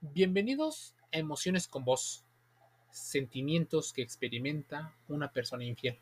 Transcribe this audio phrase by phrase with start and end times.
[0.00, 2.22] Bienvenidos a Emociones con Vos,
[2.92, 5.98] sentimientos que experimenta una persona infiel.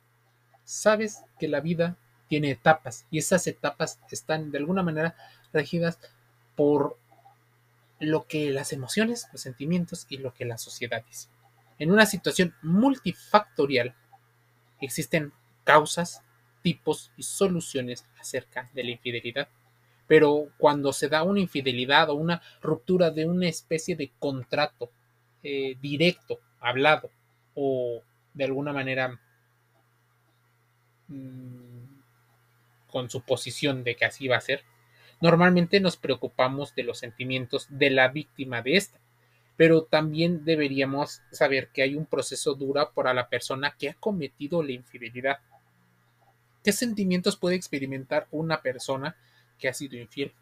[0.65, 1.97] Sabes que la vida
[2.29, 5.17] tiene etapas y esas etapas están de alguna manera
[5.51, 5.99] regidas
[6.57, 6.99] por
[7.99, 11.31] lo que las emociones, los sentimientos y lo que la sociedad dice.
[11.79, 13.95] En una situación multifactorial
[14.79, 15.33] existen
[15.65, 16.23] causas,
[16.61, 19.49] tipos y soluciones acerca de la infidelidad
[20.07, 24.91] pero cuando se da una infidelidad o una ruptura de una especie de contrato
[25.43, 27.11] eh, directo, hablado,
[27.55, 28.03] o
[28.35, 29.19] de alguna manera
[31.09, 32.01] mmm,
[32.91, 34.63] con suposición de que así va a ser,
[35.21, 38.99] normalmente nos preocupamos de los sentimientos de la víctima de esta.
[39.57, 44.63] Pero también deberíamos saber que hay un proceso duro para la persona que ha cometido
[44.63, 45.39] la infidelidad.
[46.63, 49.17] ¿Qué sentimientos puede experimentar una persona
[49.59, 50.33] que ha sido infiel.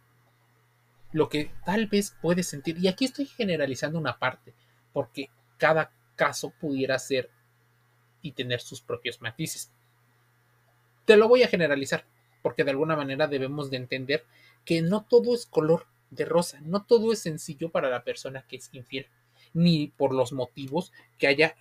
[1.13, 4.53] Lo que tal vez puedes sentir, y aquí estoy generalizando una parte,
[4.93, 7.31] porque cada caso pudiera ser
[8.23, 9.71] y tener sus propios matices.
[11.05, 12.05] Te lo voy a generalizar,
[12.43, 14.25] porque de alguna manera debemos de entender
[14.65, 18.57] que no todo es color de rosa, no todo es sencillo para la persona que
[18.57, 19.07] es infiel,
[19.53, 21.57] ni por los motivos que haya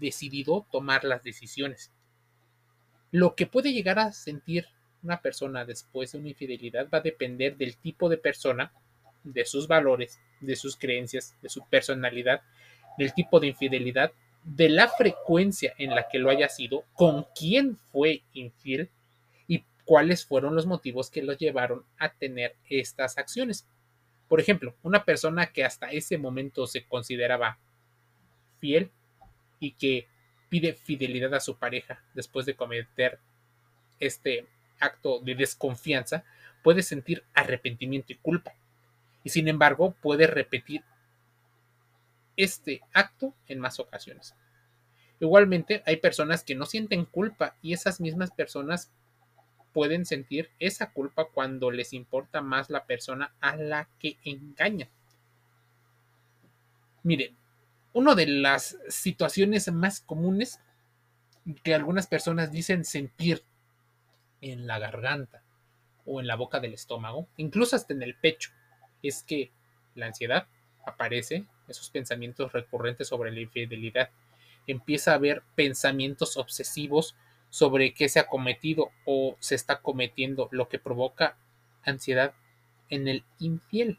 [0.00, 1.92] decidido tomar las decisiones.
[3.10, 4.66] Lo que puede llegar a sentir
[5.04, 8.72] una persona después de una infidelidad va a depender del tipo de persona,
[9.22, 12.42] de sus valores, de sus creencias, de su personalidad,
[12.98, 17.76] del tipo de infidelidad, de la frecuencia en la que lo haya sido, con quién
[17.76, 18.90] fue infiel
[19.46, 23.66] y cuáles fueron los motivos que los llevaron a tener estas acciones.
[24.28, 27.58] Por ejemplo, una persona que hasta ese momento se consideraba
[28.58, 28.90] fiel
[29.60, 30.08] y que
[30.48, 33.18] pide fidelidad a su pareja después de cometer
[33.98, 34.46] este
[34.80, 36.24] acto de desconfianza,
[36.62, 38.54] puede sentir arrepentimiento y culpa.
[39.22, 40.82] Y sin embargo, puede repetir
[42.36, 44.34] este acto en más ocasiones.
[45.20, 48.90] Igualmente, hay personas que no sienten culpa y esas mismas personas
[49.72, 54.88] pueden sentir esa culpa cuando les importa más la persona a la que engañan.
[57.02, 57.36] Miren,
[57.92, 60.60] una de las situaciones más comunes
[61.62, 63.42] que algunas personas dicen sentir
[64.44, 65.42] en la garganta
[66.04, 68.50] o en la boca del estómago, incluso hasta en el pecho,
[69.02, 69.50] es que
[69.94, 70.46] la ansiedad
[70.86, 74.10] aparece, esos pensamientos recurrentes sobre la infidelidad.
[74.66, 77.16] Empieza a haber pensamientos obsesivos
[77.48, 81.38] sobre qué se ha cometido o se está cometiendo, lo que provoca
[81.82, 82.34] ansiedad
[82.90, 83.98] en el infiel.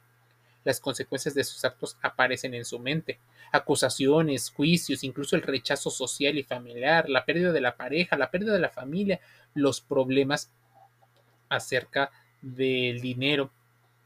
[0.65, 3.19] Las consecuencias de sus actos aparecen en su mente.
[3.51, 8.51] Acusaciones, juicios, incluso el rechazo social y familiar, la pérdida de la pareja, la pérdida
[8.51, 9.21] de la familia,
[9.53, 10.51] los problemas
[11.49, 12.11] acerca
[12.41, 13.51] del dinero.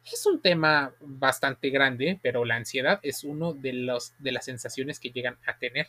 [0.05, 4.99] Es un tema bastante grande, pero la ansiedad es uno de, los, de las sensaciones
[4.99, 5.87] que llegan a tener.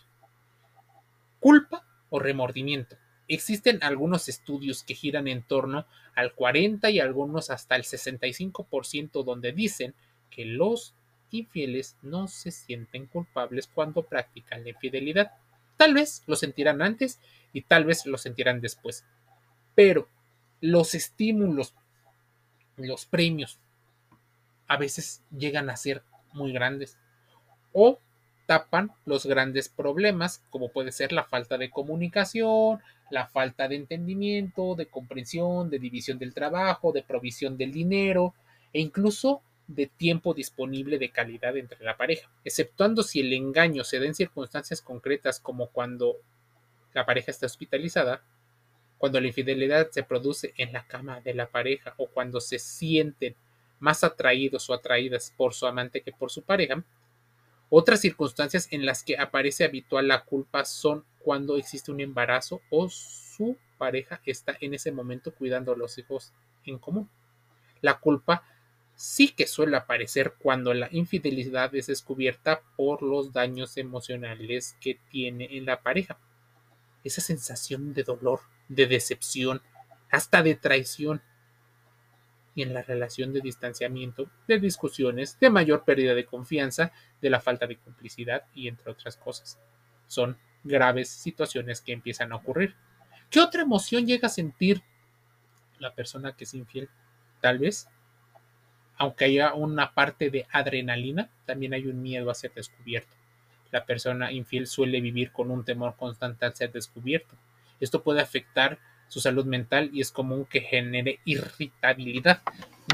[1.40, 2.96] Culpa o remordimiento.
[3.26, 9.52] Existen algunos estudios que giran en torno al 40 y algunos hasta el 65% donde
[9.52, 9.94] dicen
[10.30, 10.94] que los
[11.30, 15.32] infieles no se sienten culpables cuando practican la infidelidad.
[15.76, 17.20] Tal vez lo sentirán antes
[17.52, 19.04] y tal vez lo sentirán después
[19.74, 20.08] pero
[20.60, 21.74] los estímulos,
[22.76, 23.58] los premios,
[24.66, 26.02] a veces llegan a ser
[26.34, 26.98] muy grandes
[27.72, 27.98] o
[28.46, 32.80] tapan los grandes problemas, como puede ser la falta de comunicación,
[33.10, 38.34] la falta de entendimiento, de comprensión, de división del trabajo, de provisión del dinero
[38.72, 39.40] e incluso
[39.74, 44.14] de tiempo disponible de calidad entre la pareja, exceptuando si el engaño se da en
[44.14, 46.16] circunstancias concretas como cuando
[46.92, 48.22] la pareja está hospitalizada,
[48.98, 53.36] cuando la infidelidad se produce en la cama de la pareja o cuando se sienten
[53.78, 56.84] más atraídos o atraídas por su amante que por su pareja.
[57.70, 62.88] Otras circunstancias en las que aparece habitual la culpa son cuando existe un embarazo o
[62.90, 66.32] su pareja está en ese momento cuidando a los hijos
[66.66, 67.08] en común.
[67.80, 68.42] La culpa
[69.00, 75.56] sí que suele aparecer cuando la infidelidad es descubierta por los daños emocionales que tiene
[75.56, 76.18] en la pareja.
[77.02, 79.62] Esa sensación de dolor, de decepción,
[80.10, 81.22] hasta de traición.
[82.54, 86.92] Y en la relación de distanciamiento, de discusiones, de mayor pérdida de confianza,
[87.22, 89.58] de la falta de complicidad y entre otras cosas.
[90.08, 92.76] Son graves situaciones que empiezan a ocurrir.
[93.30, 94.82] ¿Qué otra emoción llega a sentir
[95.78, 96.90] la persona que es infiel?
[97.40, 97.88] Tal vez,
[99.00, 103.16] aunque haya una parte de adrenalina, también hay un miedo a ser descubierto.
[103.72, 107.36] La persona infiel suele vivir con un temor constante al ser descubierto
[107.80, 112.42] esto puede afectar su salud mental y es común que genere irritabilidad,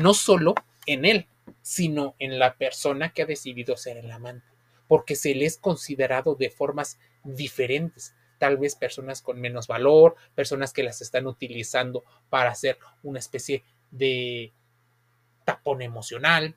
[0.01, 0.55] no solo
[0.87, 1.27] en él,
[1.61, 4.47] sino en la persona que ha decidido ser el amante,
[4.89, 8.15] porque se le es considerado de formas diferentes.
[8.39, 13.65] Tal vez personas con menos valor, personas que las están utilizando para hacer una especie
[13.91, 14.53] de
[15.47, 16.55] tapón emocional.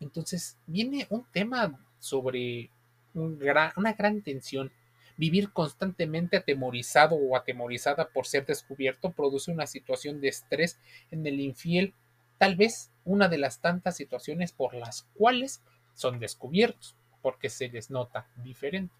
[0.00, 2.70] Entonces viene un tema sobre
[3.14, 4.70] una gran tensión.
[5.16, 10.78] Vivir constantemente atemorizado o atemorizada por ser descubierto produce una situación de estrés
[11.10, 11.94] en el infiel,
[12.38, 15.62] tal vez una de las tantas situaciones por las cuales
[15.94, 18.94] son descubiertos, porque se les nota diferente.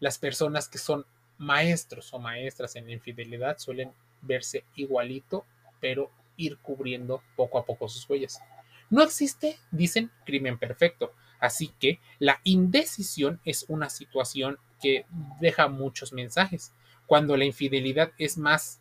[0.00, 1.04] Las personas que son
[1.38, 3.92] maestros o maestras en infidelidad suelen
[4.22, 5.44] verse igualito,
[5.80, 8.40] pero ir cubriendo poco a poco sus huellas.
[8.88, 15.06] No existe, dicen, crimen perfecto, así que la indecisión es una situación que
[15.40, 16.72] deja muchos mensajes.
[17.06, 18.80] Cuando la infidelidad es más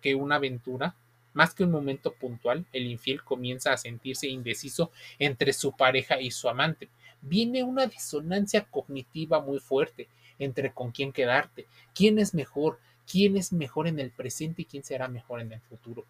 [0.00, 0.96] que una aventura,
[1.34, 6.30] más que un momento puntual, el infiel comienza a sentirse indeciso entre su pareja y
[6.30, 6.88] su amante.
[7.20, 12.78] Viene una disonancia cognitiva muy fuerte entre con quién quedarte, quién es mejor,
[13.10, 16.06] quién es mejor en el presente y quién será mejor en el futuro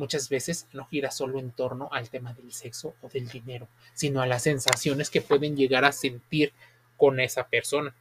[0.00, 4.22] muchas veces no gira solo en torno al tema del sexo o del dinero, sino
[4.22, 6.54] a las sensaciones que pueden llegar a sentir
[6.96, 7.94] con esa persona.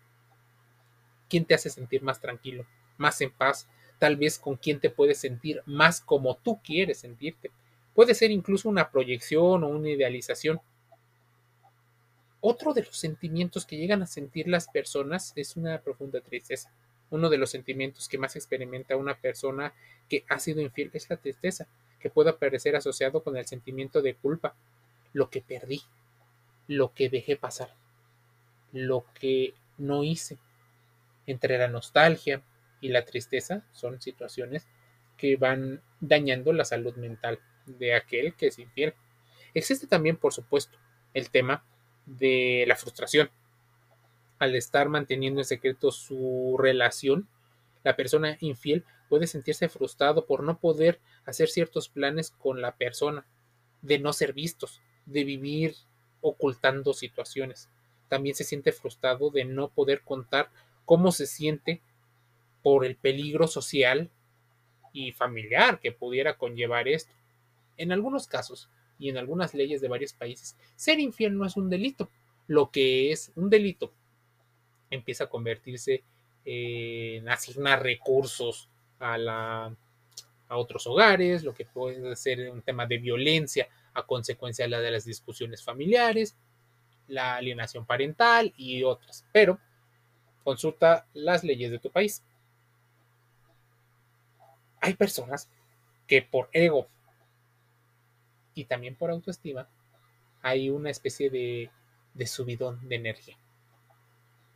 [1.30, 2.66] ¿Quién te hace sentir más tranquilo,
[2.98, 3.68] más en paz?
[4.00, 7.52] Tal vez con quién te puedes sentir más como tú quieres sentirte.
[7.94, 10.62] Puede ser incluso una proyección o una idealización.
[12.40, 16.72] Otro de los sentimientos que llegan a sentir las personas es una profunda tristeza.
[17.10, 19.74] Uno de los sentimientos que más experimenta una persona
[20.08, 21.68] que ha sido infiel es la tristeza,
[22.00, 24.56] que puede aparecer asociado con el sentimiento de culpa,
[25.14, 25.82] lo que perdí,
[26.68, 27.74] lo que dejé pasar,
[28.72, 30.38] lo que no hice.
[31.26, 32.42] Entre la nostalgia
[32.82, 34.68] y la tristeza son situaciones
[35.18, 38.94] que van dañando la salud mental de aquel que es infiel.
[39.54, 40.78] Existe también, por supuesto,
[41.14, 41.64] el tema
[42.06, 43.30] de la frustración,
[44.40, 47.28] al estar manteniendo en secreto su relación,
[47.84, 53.26] la persona infiel puede sentirse frustrado por no poder hacer ciertos planes con la persona,
[53.82, 55.76] de no ser vistos, de vivir
[56.22, 57.70] ocultando situaciones.
[58.08, 60.50] También se siente frustrado de no poder contar
[60.86, 61.82] cómo se siente
[62.62, 64.10] por el peligro social
[64.94, 67.14] y familiar que pudiera conllevar esto.
[67.78, 71.70] En algunos casos y en algunas leyes de varios países, ser infiel no es un
[71.70, 72.10] delito.
[72.48, 73.94] Lo que es un delito
[74.90, 76.04] empieza a convertirse
[76.46, 78.70] en asignar recursos
[79.00, 79.72] a,
[80.52, 84.90] otros hogares, lo que puede ser un tema de violencia a consecuencia de, la de
[84.90, 86.36] las discusiones familiares,
[87.08, 89.26] la alienación parental y otras.
[89.32, 89.60] Pero
[90.44, 92.24] consulta las leyes de tu país.
[94.82, 95.50] Hay personas
[96.08, 96.88] que por ego
[98.56, 99.70] y también por autoestima
[100.42, 101.70] hay una especie de,
[102.16, 103.38] de subidón de energía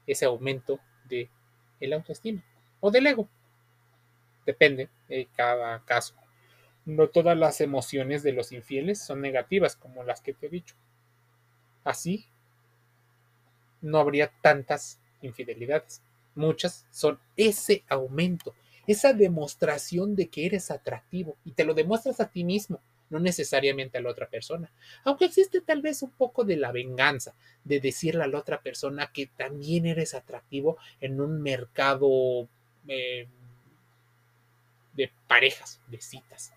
[0.07, 1.29] ese aumento de
[1.79, 2.43] el autoestima
[2.79, 3.29] o del ego.
[4.45, 6.15] Depende de cada caso.
[6.85, 10.75] No todas las emociones de los infieles son negativas como las que te he dicho.
[11.83, 12.25] Así,
[13.81, 16.01] no habría tantas infidelidades.
[16.35, 18.55] Muchas son ese aumento,
[18.87, 22.81] esa demostración de que eres atractivo y te lo demuestras a ti mismo
[23.13, 24.71] no necesariamente a la otra persona.
[25.03, 29.11] Aunque existe tal vez un poco de la venganza, de decirle a la otra persona
[29.13, 32.49] que también eres atractivo en un mercado
[32.87, 33.27] eh,
[34.93, 36.53] de parejas, de citas.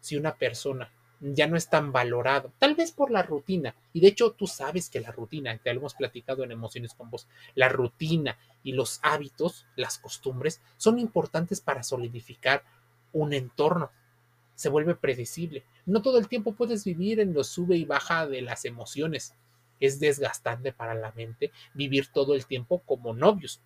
[0.00, 0.90] Si una persona
[1.20, 3.74] ya no es tan valorado, tal vez por la rutina.
[3.92, 7.10] Y de hecho tú sabes que la rutina, te lo hemos platicado en emociones con
[7.10, 12.62] vos, la rutina y los hábitos, las costumbres, son importantes para solidificar
[13.12, 13.90] un entorno
[14.54, 15.64] se vuelve predecible.
[15.86, 19.34] No todo el tiempo puedes vivir en lo sube y baja de las emociones.
[19.80, 23.60] Es desgastante para la mente vivir todo el tiempo como novios.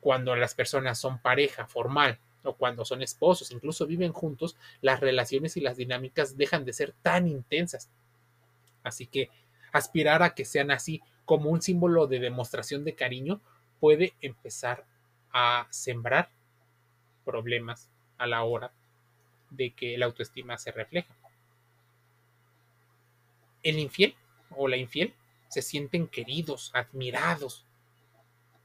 [0.00, 5.56] Cuando las personas son pareja formal o cuando son esposos, incluso viven juntos, las relaciones
[5.56, 7.90] y las dinámicas dejan de ser tan intensas.
[8.82, 9.30] Así que
[9.72, 13.40] aspirar a que sean así como un símbolo de demostración de cariño
[13.80, 14.84] puede empezar
[15.32, 16.30] a sembrar
[17.24, 18.72] problemas a la hora
[19.50, 21.14] de que la autoestima se refleja.
[23.62, 24.14] El infiel
[24.50, 25.14] o la infiel
[25.48, 27.64] se sienten queridos, admirados.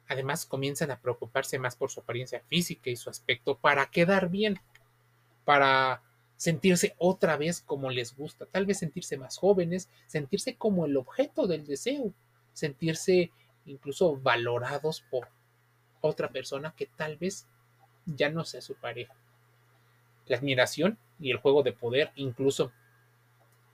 [0.10, 4.60] Además comienzan a preocuparse más por su apariencia física y su aspecto para quedar bien,
[5.46, 6.02] para
[6.36, 11.48] sentirse otra vez como les gusta, tal vez sentirse más jóvenes, sentirse como el objeto
[11.48, 12.14] del deseo,
[12.52, 13.32] sentirse
[13.66, 15.30] incluso valorados por
[16.02, 17.48] otra persona que tal vez
[18.06, 19.16] ya no sea su pareja
[20.30, 22.72] la admiración y el juego de poder incluso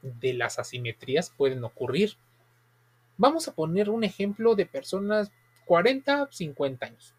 [0.02, 2.14] de las asimetrías pueden ocurrir.
[3.18, 5.32] Vamos a poner un ejemplo de personas
[5.66, 7.14] 40, 50 años.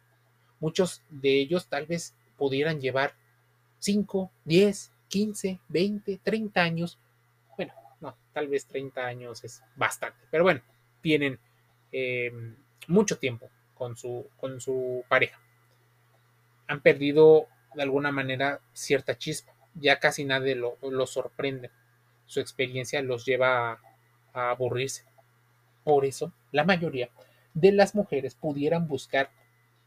[0.60, 3.14] Muchos de ellos tal vez pudieran llevar
[3.78, 6.98] 5, 10, 15, 20, 30 años.
[7.56, 10.62] Bueno, no, tal vez 30 años es bastante, pero bueno,
[11.00, 11.38] tienen
[11.92, 12.32] eh,
[12.88, 15.38] mucho tiempo con su, con su pareja.
[16.68, 19.54] Han perdido de alguna manera cierta chispa.
[19.74, 21.70] Ya casi nadie lo, sorprende.
[22.24, 23.80] Su experiencia los lleva a,
[24.32, 25.04] a aburrirse.
[25.84, 27.10] Por eso, la mayoría
[27.56, 29.30] de las mujeres pudieran buscar,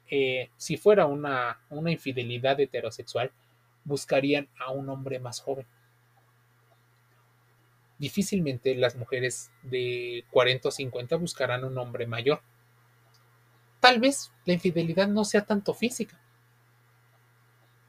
[0.10, 3.32] eh, si fuera una, una infidelidad heterosexual,
[3.84, 5.68] buscarían a un hombre más joven.
[8.00, 12.42] Difícilmente las mujeres de 40 o 50 buscarán un hombre mayor.
[13.80, 16.20] Tal vez la infidelidad no sea tanto física,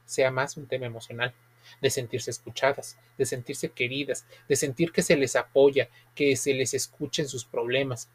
[0.05, 1.33] sea más un tema emocional,
[1.81, 6.75] de sentirse escuchadas, de sentirse queridas, de sentir que se les apoya, que se les
[6.75, 8.09] escuchen sus problemas,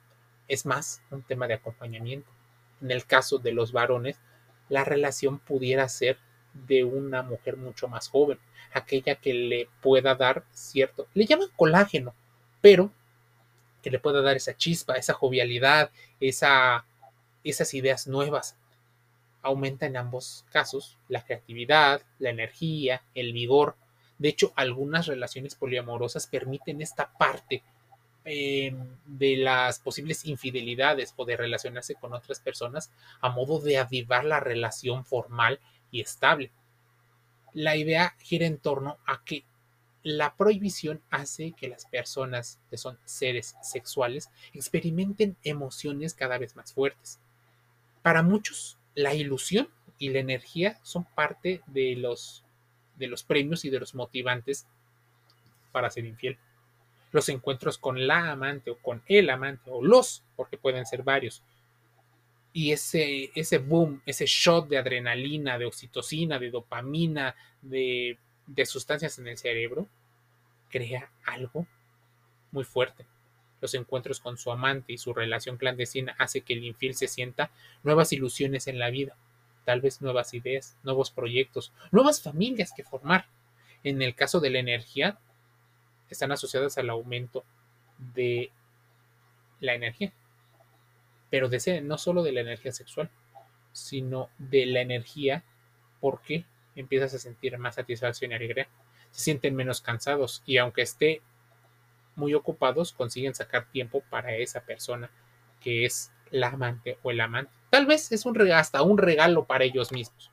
[0.48, 2.30] es más un tema de acompañamiento.
[2.80, 4.18] En el caso de los varones,
[4.68, 6.18] la relación pudiera ser
[6.66, 8.38] de una mujer mucho más joven,
[8.72, 12.14] aquella que le pueda dar cierto, le llaman colágeno,
[12.60, 12.90] pero
[13.82, 16.84] que le pueda dar esa chispa, esa jovialidad, esa,
[17.44, 18.56] esas ideas nuevas.
[19.42, 23.76] Aumenta en ambos casos la creatividad, la energía, el vigor.
[24.18, 27.62] De hecho, algunas relaciones poliamorosas permiten esta parte
[28.28, 28.75] eh,
[29.06, 32.90] de las posibles infidelidades o de relacionarse con otras personas
[33.21, 35.61] a modo de avivar la relación formal
[35.92, 36.50] y estable.
[37.52, 39.45] La idea gira en torno a que
[40.02, 46.73] la prohibición hace que las personas que son seres sexuales experimenten emociones cada vez más
[46.73, 47.21] fuertes.
[48.02, 49.68] Para muchos, la ilusión
[49.99, 52.42] y la energía son parte de los,
[52.97, 54.66] de los premios y de los motivantes
[55.71, 56.38] para ser infiel
[57.16, 61.42] los encuentros con la amante o con el amante o los, porque pueden ser varios.
[62.52, 69.18] Y ese, ese boom, ese shot de adrenalina, de oxitocina, de dopamina, de, de sustancias
[69.18, 69.88] en el cerebro,
[70.68, 71.66] crea algo
[72.50, 73.06] muy fuerte.
[73.62, 77.50] Los encuentros con su amante y su relación clandestina hace que el infiel se sienta
[77.82, 79.16] nuevas ilusiones en la vida,
[79.64, 83.26] tal vez nuevas ideas, nuevos proyectos, nuevas familias que formar.
[83.85, 85.18] En el caso de la energía,
[86.10, 87.44] están asociadas al aumento
[88.14, 88.50] de
[89.60, 90.12] la energía.
[91.30, 93.10] Pero de no solo de la energía sexual,
[93.72, 95.44] sino de la energía
[96.00, 96.44] porque
[96.75, 98.68] empiezas a sentir más satisfacción y alegría.
[99.10, 101.22] Se sienten menos cansados y aunque esté
[102.14, 105.10] muy ocupados, consiguen sacar tiempo para esa persona
[105.60, 107.52] que es la amante o el amante.
[107.70, 110.30] Tal vez es un hasta un regalo para ellos mismos.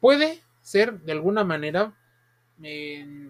[0.00, 1.92] Puede ser de alguna manera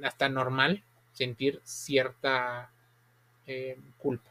[0.03, 2.71] hasta normal sentir cierta
[3.47, 4.31] eh, culpa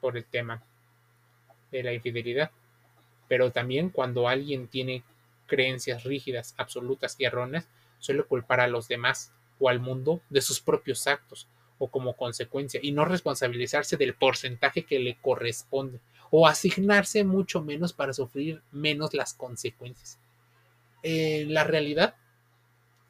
[0.00, 0.62] por el tema
[1.70, 2.50] de la infidelidad.
[3.28, 5.02] Pero también cuando alguien tiene
[5.46, 7.68] creencias rígidas, absolutas y erróneas,
[7.98, 12.80] suele culpar a los demás o al mundo de sus propios actos o como consecuencia
[12.82, 19.14] y no responsabilizarse del porcentaje que le corresponde o asignarse mucho menos para sufrir menos
[19.14, 20.18] las consecuencias.
[21.02, 22.16] En la realidad,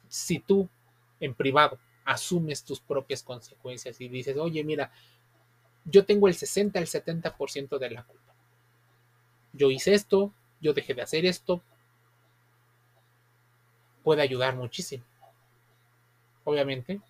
[0.07, 0.69] si tú
[1.19, 4.91] en privado, asumes tus propias consecuencias y dices, oye, mira,
[5.85, 8.33] yo tengo el 60, el 70% de la culpa.
[9.53, 11.61] Yo hice esto, yo dejé de hacer esto.
[14.03, 15.03] Puede ayudar muchísimo.
[16.43, 17.01] Obviamente,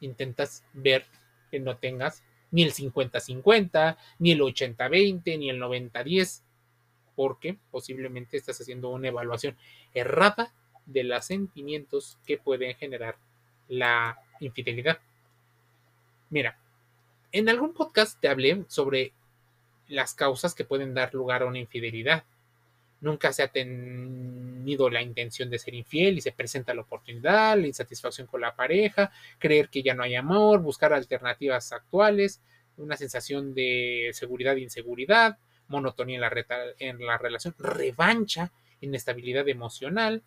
[0.00, 1.04] intentas ver
[1.50, 6.42] que no tengas ni el 50-50, ni el 80-20, ni el 90-10,
[7.16, 9.56] porque posiblemente estás haciendo una evaluación
[9.94, 10.52] errada
[10.86, 13.16] de los sentimientos que pueden generar
[13.72, 14.98] la infidelidad.
[16.28, 16.58] Mira,
[17.32, 19.12] en algún podcast te hablé sobre
[19.88, 22.24] las causas que pueden dar lugar a una infidelidad.
[23.00, 27.66] Nunca se ha tenido la intención de ser infiel y se presenta la oportunidad, la
[27.66, 32.40] insatisfacción con la pareja, creer que ya no hay amor, buscar alternativas actuales,
[32.76, 35.38] una sensación de seguridad e inseguridad,
[35.68, 36.32] monotonía en la,
[36.78, 38.52] en la relación, revancha,
[38.82, 40.22] inestabilidad emocional,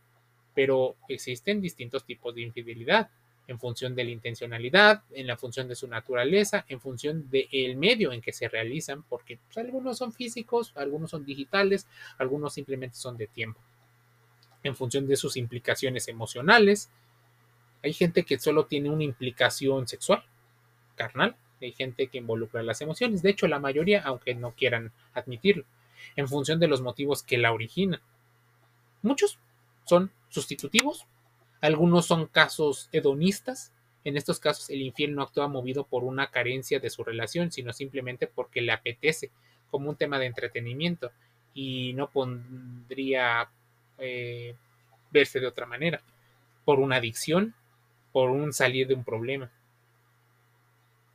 [0.55, 3.09] pero existen distintos tipos de infidelidad
[3.47, 8.11] en función de la intencionalidad, en la función de su naturaleza, en función del medio
[8.11, 11.87] en que se realizan, porque pues, algunos son físicos, algunos son digitales,
[12.17, 13.59] algunos simplemente son de tiempo,
[14.63, 16.89] en función de sus implicaciones emocionales.
[17.83, 20.23] Hay gente que solo tiene una implicación sexual,
[20.95, 25.65] carnal, hay gente que involucra las emociones, de hecho la mayoría, aunque no quieran admitirlo,
[26.15, 28.01] en función de los motivos que la originan.
[29.03, 29.37] Muchos
[29.85, 31.05] son sustitutivos
[31.65, 33.71] algunos son casos hedonistas,
[34.05, 37.73] En estos casos, el infiel no actúa movido por una carencia de su relación, sino
[37.73, 39.31] simplemente porque le apetece,
[39.71, 41.11] como un tema de entretenimiento,
[41.55, 43.49] y no pondría
[43.97, 44.55] eh,
[45.09, 46.03] verse de otra manera,
[46.65, 47.55] por una adicción,
[48.11, 49.49] por un salir de un problema.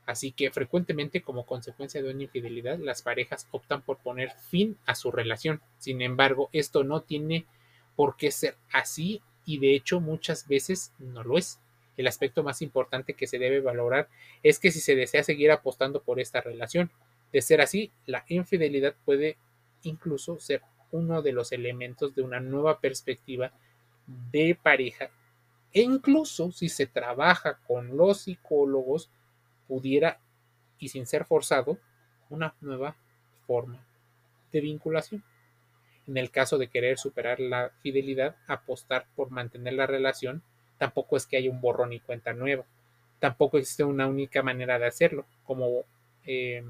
[0.05, 4.97] Así que frecuentemente como consecuencia de una infidelidad, las parejas optan por poner fin a
[4.97, 5.61] su relación.
[5.79, 7.47] Sin embargo, esto no tiene
[7.95, 11.59] por qué ser así y de hecho muchas veces no lo es.
[11.97, 14.09] El aspecto más importante que se debe valorar
[14.45, 16.89] es que si se desea seguir apostando por esta relación,
[17.33, 19.39] de ser así, la infidelidad puede
[19.83, 23.53] incluso ser uno de los elementos de una nueva perspectiva
[24.31, 25.11] de pareja
[25.73, 29.11] e incluso si se trabaja con los psicólogos
[29.67, 30.21] pudiera
[30.79, 31.77] y sin ser forzado
[32.29, 32.97] una nueva
[33.49, 33.85] forma
[34.53, 35.25] de vinculación.
[36.07, 40.43] En el caso de querer superar la fidelidad, apostar por mantener la relación,
[40.79, 42.65] tampoco es que haya un borrón y cuenta nueva.
[43.19, 45.85] Tampoco existe una única manera de hacerlo, como
[46.25, 46.65] eh,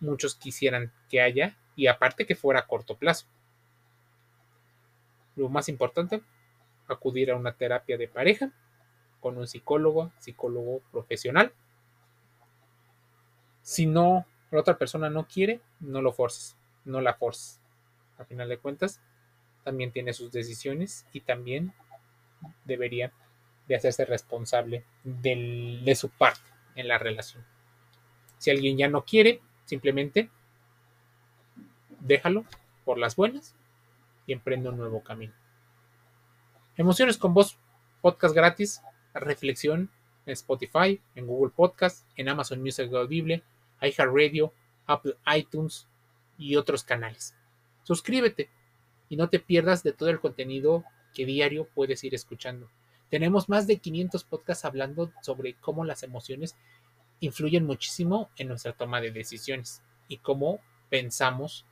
[0.00, 3.26] muchos quisieran que haya, y aparte que fuera a corto plazo.
[5.36, 6.22] Lo más importante,
[6.88, 8.52] acudir a una terapia de pareja
[9.20, 11.52] con un psicólogo, psicólogo profesional.
[13.62, 17.61] Si no, la otra persona no quiere, no lo forces, no la forces.
[18.22, 19.00] A final de cuentas,
[19.64, 21.74] también tiene sus decisiones y también
[22.64, 23.12] debería
[23.66, 27.44] de hacerse responsable de su parte en la relación.
[28.38, 30.30] Si alguien ya no quiere, simplemente
[31.98, 32.44] déjalo
[32.84, 33.56] por las buenas
[34.28, 35.32] y emprende un nuevo camino.
[36.76, 37.58] Emociones con voz,
[38.02, 38.82] podcast gratis,
[39.14, 39.90] reflexión
[40.26, 43.42] en Spotify, en Google Podcast, en Amazon Music Audible,
[43.80, 44.52] iHeartRadio,
[44.86, 45.88] Apple iTunes
[46.38, 47.34] y otros canales.
[47.82, 48.50] Suscríbete
[49.08, 50.84] y no te pierdas de todo el contenido
[51.14, 52.70] que diario puedes ir escuchando.
[53.10, 56.56] Tenemos más de 500 podcasts hablando sobre cómo las emociones
[57.20, 61.66] influyen muchísimo en nuestra toma de decisiones y cómo pensamos.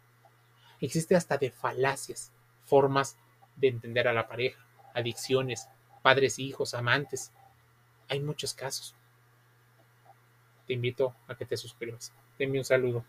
[0.80, 2.32] Existe hasta de falacias,
[2.64, 3.16] formas
[3.56, 5.68] de entender a la pareja, adicciones,
[6.02, 7.32] padres e hijos, amantes.
[8.08, 8.94] Hay muchos casos.
[10.66, 12.12] Te invito a que te suscribas.
[12.38, 13.04] Te un saludo.